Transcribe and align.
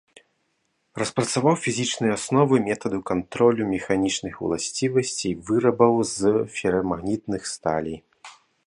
Распрацаваў 1.01 1.55
фізічныя 1.65 2.15
асновы 2.17 2.55
метаду 2.69 2.99
кантролю 3.11 3.63
механічных 3.75 4.33
уласцівасцей 4.49 5.33
вырабаў 5.51 5.93
з 6.15 6.35
ферамагнітных 6.59 7.41
сталей. 7.57 7.97